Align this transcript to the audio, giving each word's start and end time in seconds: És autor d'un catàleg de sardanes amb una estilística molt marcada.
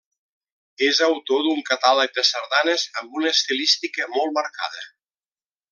És 0.85 1.01
autor 1.07 1.43
d'un 1.47 1.59
catàleg 1.67 2.15
de 2.17 2.25
sardanes 2.31 2.89
amb 3.03 3.21
una 3.21 3.33
estilística 3.37 4.09
molt 4.17 4.35
marcada. 4.39 4.87